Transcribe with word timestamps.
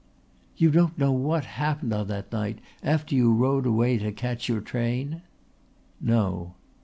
"You 0.57 0.71
don't 0.71 0.97
know 0.97 1.11
what 1.11 1.45
happened 1.45 1.93
on 1.93 2.07
that 2.07 2.31
night, 2.31 2.57
after 2.81 3.13
you 3.13 3.31
rode 3.31 3.67
away 3.67 3.99
to 3.99 4.11
catch 4.11 4.49
your 4.49 4.59
train?" 4.59 5.21
"No." 5.99 6.55